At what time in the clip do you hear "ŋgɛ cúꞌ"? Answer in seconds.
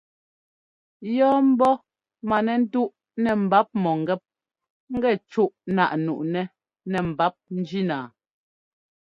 4.95-5.51